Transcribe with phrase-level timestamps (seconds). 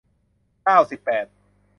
[0.63, 1.25] เก้าสิบแปด